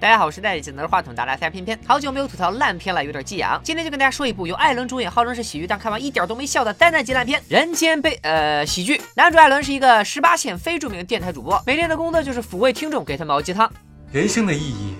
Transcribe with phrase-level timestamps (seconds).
[0.00, 3.60] 大家好，我是戴着拿着话筒打打赛偏偏，好久没有吐槽烂片了，有点激痒。
[3.64, 8.14] 今天就跟大家说一部由艾伦主演，号称是喜剧，但看完一点都没笑的灾难级烂片《人间悲》。
[8.22, 9.00] 呃，喜剧。
[9.16, 13.68] 男主艾伦是一个十八线非著名电台主播，每天的工作就是抚慰听众，给他们熬鸡汤。
[14.12, 14.94] 人生的意义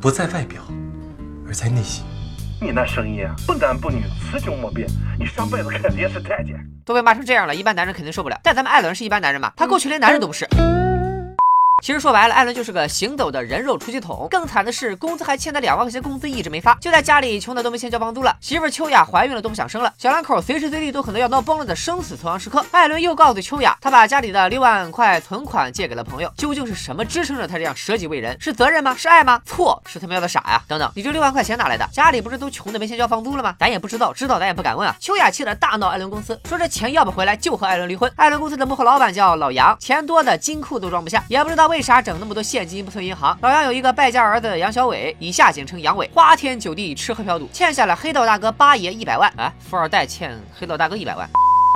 [0.00, 0.60] 不在外表，
[1.46, 2.04] 而在内心。
[2.60, 4.02] 你那声音啊，不男不女，
[4.32, 4.88] 雌雄莫辨，
[5.20, 6.56] 你上辈子肯定是太监。
[6.84, 8.40] 都被骂成这样了，一般男人肯定受不了。
[8.42, 9.52] 但咱们艾伦是一般男人吗？
[9.56, 10.44] 他过去连男人都不是。
[11.82, 14.28] 其实说白了，艾伦就是个行走的人肉出气筒。
[14.30, 18.36] 更惨的是，工资还欠他两万块钱工资一直没发，就在家里穷的都没钱交房租了。
[18.40, 26.32] 媳妇秋雅怀孕了都不想生了，小两口随时随地都可能要闹崩了的生死存亡时刻，艾伦又告诉秋雅，他把家里的六万块存款借给了朋友。
[26.36, 28.40] 究竟是什么支撑着他这样舍己为人？
[28.40, 28.94] 是责任吗？
[28.96, 29.42] 是爱吗？
[29.44, 30.62] 错，是他喵的傻呀！
[30.68, 31.84] 等等，你这六万块钱哪来的？
[31.90, 33.56] 家里不是都穷的没钱交房租了吗？
[33.58, 34.94] 咱也不知道，知道咱也不敢问啊。
[35.00, 38.08] 秋雅气得大闹艾伦公司，说这钱要不回来就和艾伦离婚。
[38.14, 42.42] 艾伦公司的幕后老板叫老杨，钱多的金库都装不下，也不知道为啥整那么多。
[42.42, 49.50] 现金不存银行，老杨有一个败家儿子杨小伟，以下简称杨伟，花天酒地，吃喝嫖赌，欠下了黑道大哥八爷一百万啊！
[49.58, 51.26] 富二代欠黑道大哥一百万。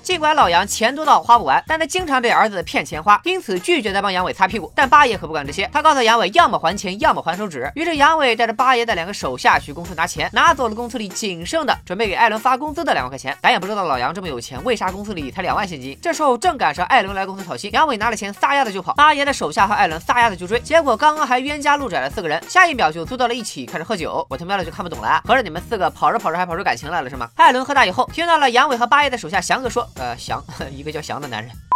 [0.07, 4.71] 尽管老杨钱多到花不完，但他经常被儿子骗钱花，因此拒绝再帮杨伟擦屁股。
[4.73, 7.69] 但八爷可不管这些，他告诉杨伟，要么还钱，要么还手指。
[7.75, 13.37] 于是杨伟带着八爷的两个手下去公司拿钱，拿走了公司里仅剩的准备给艾伦发工资的两万块钱。
[13.43, 15.99] 咱也不知道老杨这么有钱，为啥公司里才两万现金？
[16.01, 24.25] 这时候正赶上艾伦来公司讨薪，杨伟拿了钱撒丫子就跑，八爷的手下和艾伦撒丫子就追，结果刚刚还冤家路窄了四个人，下一秒就坐到了一起开始喝酒。
[24.29, 27.29] 我他喵的就看不懂了，合着你们四个跑着跑着还跑出感情来了是吗？
[27.35, 30.43] 艾伦喝大以后，听到了杨伟和八爷的手下翔哥说，呃翔。
[30.71, 31.66] 一个叫翔的男人。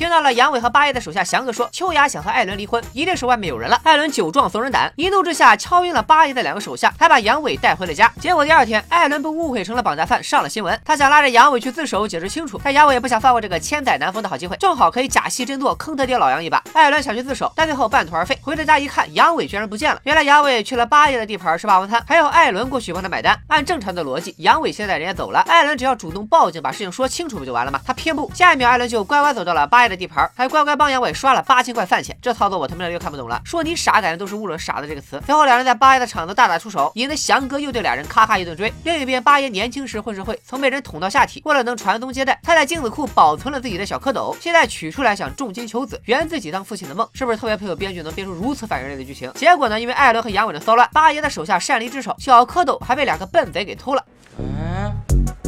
[0.00, 3.78] 听到了杨伟和八爷的手下翔哥说秋雅想和艾伦离婚，一定是外面有人了。
[3.84, 8.10] 艾伦酒壮怂人胆，一怒之下敲晕了八爷的两个手下，还把杨伟带回了家。
[8.18, 10.80] 结果第二天，艾伦被误会成了绑架犯，上了新闻。
[10.86, 16.64] 他想拉着杨伟去自首，解释清楚，但杨伟也不想放过这个千载难逢的好机会，正好可以假戏真做，坑他爹老杨一把。
[16.72, 18.38] 艾伦想去自首，但最后半途而废。
[18.40, 20.00] 回到家一看，杨伟居然不见了。
[20.04, 23.38] 原来杨伟去了八爷的地盘吃霸王餐，还要艾伦过去帮他买单。
[23.48, 27.78] 按正常的逻辑，杨伟现在人家走了，艾伦只要主动报警，把事情说清楚不就完了吗？
[27.86, 30.60] 他偏不，下一秒艾伦就乖乖走到了八爷的地盘，还乖。
[30.60, 33.40] 乖帮杨伟刷了八千块饭钱，这操作我他妈又看不懂了。
[33.44, 35.18] 说你傻，感觉都是误了“傻”的这个词。
[35.24, 38.70] 随后两人在八爷的厂子大打出手，引得翔哥又对俩人咔咔一顿追。
[38.84, 49.32] 另一边，八爷年轻时混社会，曾被人捅到下体，为了能传宗接代，他在精子库保存了自己的小蝌蚪，现在取出来想重金求子，圆自己当父亲的梦，是不是特别配合编剧能编出如此反人类的剧情？
[49.34, 54.04] 结果呢，因为艾伦和杨伟的骚乱，八爷的手下擅离职守，小蝌蚪还被两个笨贼给偷了。
[54.38, 54.92] 嗯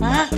[0.02, 0.28] 嗯，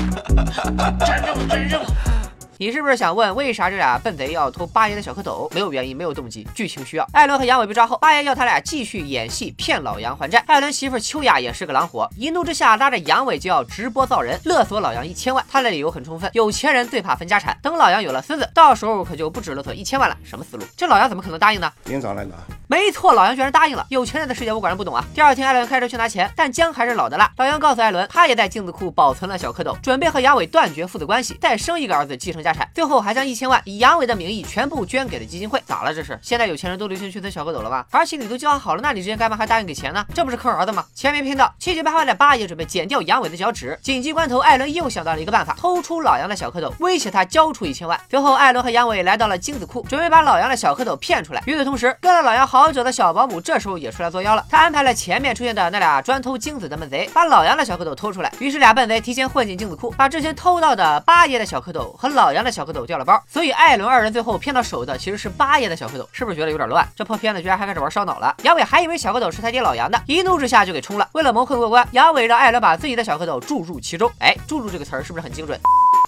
[0.99, 1.81] 真正真正。
[2.59, 5.53] 你是不是想问为啥这俩笨贼要偷八爷的小蝌蚪？
[5.53, 7.05] 没有原因，没有动机，剧情需要。
[7.13, 10.43] 艾伦和杨伟被抓后，八爷要他俩继续演戏骗老杨还债。
[10.47, 15.45] 艾伦媳妇秋雅也是个狼火，一怒之下拉着杨伟就要直播造人，勒索老杨一千万。
[15.51, 20.17] 他的理由很充分，有钱人最怕分家产，等老杨有了孙子，到时候可就不止勒索一千万了。
[20.25, 20.65] 什么思路？
[20.77, 21.73] 这老杨怎么可能答应呢？
[21.87, 22.35] 明早来拿。
[22.75, 23.87] 没错，老杨居然答应了。
[23.89, 25.05] 有钱人的世界我果然不懂啊。
[25.15, 27.31] 第二天，艾伦开车去拿钱，但姜还是老的辣。
[27.37, 32.69] 老杨告诉艾伦，他也在镜子库保存了小蝌蚪，准备和杨伟断绝父子关系，再生一个儿子继承家产。
[32.75, 35.63] 最后还将一千万以杨伟的名义全部捐给了基金会。
[35.65, 36.19] 咋了这是？
[36.21, 37.85] 现在有钱人都流行去存小蝌蚪了吗？
[37.93, 40.05] 儿媳你都计划好了，那你之前干嘛还答应给钱呢？
[40.13, 40.85] 这不是坑儿子吗？
[40.97, 43.79] 钱没骗到，气急败坏的八爷准备剪掉杨伟的脚趾。
[43.85, 48.01] 紧急关头，艾伦又想到了一个办法，偷出老杨的小蝌蚪，威胁他交出一千万。
[48.11, 51.41] 最后，艾伦和杨伟来到了精子库，准备把老杨的小蝌蚪骗出来。
[51.47, 53.41] 与此同时，跟了老杨好久的小保姆。
[53.41, 58.33] 这时候也出来作妖了，他安排了前面出现的那俩专偷精子的笨贼，把老杨的小蝌蚪偷出来。
[58.39, 63.23] 于是俩笨贼提前混进精子库，把之前偷到的八爷的小蝌蚪和老杨的小蝌蚪调了包。
[63.29, 66.87] 所以艾伦二人最后骗到手的其实是八爷的小蝌蚪，是不是觉得有点乱？
[66.97, 68.35] 这破片子居然还开始玩烧脑了。
[68.43, 71.09] 杨伟还以为小蝌蚪是他爹老杨的，一怒之下就给冲了。
[71.13, 74.11] 为了蒙混过关，杨伟让艾伦把自己的小蝌蚪注入其中。
[74.19, 75.59] 哎，注入这个词儿是不是很精准？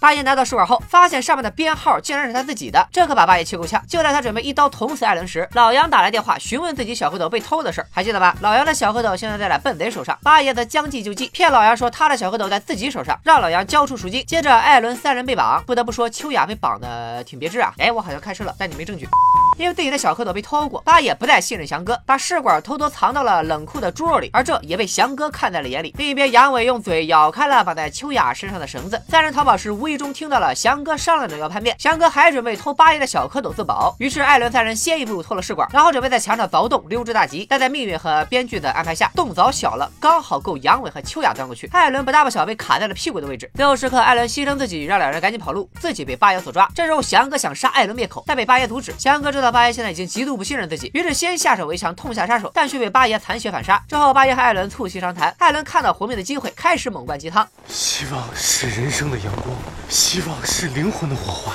[0.00, 3.82] 八爷拿到试管后，发现上面的编号竟然是他自己的，这可把八爷气够呛。
[3.88, 8.36] 就在他准备一刀捅死艾伦时，老杨打来电话询问自己小蝌蚪被偷的事儿，还记得吧？
[8.40, 14.24] 老杨的小蝌蚪现在在了笨贼手上，八爷则将计就计，骗老杨说他的小蝌蚪在自己手上，让老杨交出赎金。
[14.26, 17.72] 接着艾伦三人被绑，不得不说秋雅被绑的挺别致啊。
[17.78, 19.08] 哎，我好像开车了，但你没证据。
[19.56, 25.94] 因为自己的小蝌蚪被偷过，八爷不再信任翔哥，把试管偷偷藏到了冷库的猪肉里，而这也被翔哥看在了眼里。
[25.98, 29.00] 另一边，杨伟用嘴咬开了绑在秋雅身上的绳子。
[29.08, 33.94] 三人逃跑时，无意中听到了翔哥商量着要叛变，翔哥还准备偷八爷的小蝌蚪自保。
[33.98, 37.46] 于是艾伦三人先一步偷了试管，然后准备在墙上凿洞溜之大吉。
[37.48, 41.66] 但在命运和编剧的安排下，洞凿小了，刚好够杨伟和秋雅钻过去。
[41.72, 43.50] 艾伦不大不小，被卡在了屁股的位置。
[43.54, 46.68] 最后时刻，艾伦牺牲自己，让两人赶紧跑路，自己被八爷所抓。
[46.74, 48.92] 这时候翔哥想杀艾伦灭口，但被八爷阻止。
[48.98, 50.26] 翔哥知道八爷现在已经极。
[50.26, 53.80] 度不信任自己，于是先下手为强，痛下杀手，但却被八爷残血反杀。
[53.88, 57.48] 之后，八爷和艾伦促膝长谈，艾伦看到活命的机会，开始猛灌鸡汤。
[57.68, 59.56] 希望是人生的阳光，
[59.88, 61.54] 希望是灵魂的火花。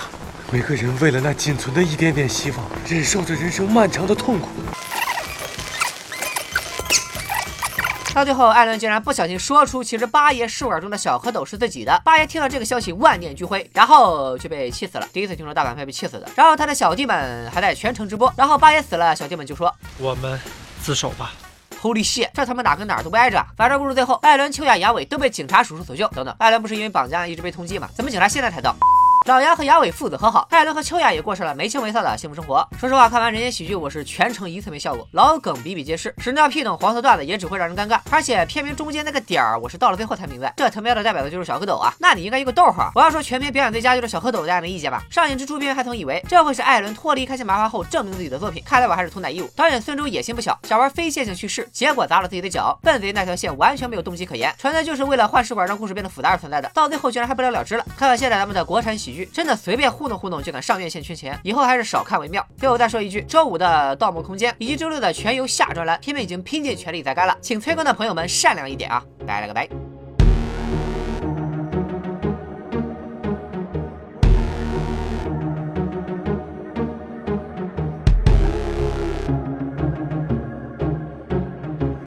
[0.54, 4.48] 每个人为了那仅存的一点点希望，忍受着人生漫长的痛苦。
[8.22, 12.00] 到最后，艾伦竟然不小心说出，其实八爷试管中的小蝌蚪是自己的。
[12.06, 15.08] 八爷听到这个消息，万念俱灰，然后就被气死了。
[15.12, 16.30] 第一次听说大反派被气死的。
[16.36, 18.32] 然后他的小弟们还在全程直播。
[18.38, 20.40] 然后八爷死了，小弟们就说：“我们
[20.84, 21.34] 自首吧。”
[21.82, 22.30] Holy shit！
[22.32, 23.44] 这他妈哪跟哪儿都不挨着。
[23.58, 26.08] 反正故事最后，艾伦、秋雅、杨伟都被警察叔叔所救。
[26.10, 27.90] 等等，艾伦不是因为绑架一直被通缉吗？
[27.96, 28.76] 怎么警察现在才到？
[29.28, 32.68] 老杨和杨伟父子和好，艾伦和秋雅也过上了没羞没臊的幸福生活。
[32.80, 38.00] 说实话，看完人间喜剧，我是全程一次没笑过，老梗比比皆是，屎尿屁等黄色段子也只会让人尴尬。
[38.10, 41.94] 而且片名中间那个点儿，我是到了最后才明白，这他喵的代表的就是小蝌蚪啊！
[42.00, 42.92] 那你应该一个逗号。
[42.96, 45.04] 我要说全片表演最佳就是小蝌蚪，大家没意见吧？
[45.12, 49.48] 上映之初，片还曾以为这会是艾伦脱离开心麻花后证明自己的作品，看来我还是图奶义务。
[49.56, 52.76] 导演孙周野心不小，想玩非线性叙事，结果砸了自己的脚。
[52.82, 56.68] 笨贼那条线完全没有动机可言，纯粹就是为了换试管让故事变得复杂而存在的。
[56.74, 57.86] 到最后居然还不了了之了。
[57.96, 59.92] 看看现在咱们的国产喜剧剧，真的随便。
[59.92, 62.46] 糊弄糊弄就敢上院线圈钱，以后还是少看为妙。
[62.58, 69.04] 最后再说一句，周五的《盗墓空间》以及周六的《全游下》专栏，片片已经拼尽全力在干了，请催更的朋友们善良一点啊！
[69.28, 69.81] 拜了个拜。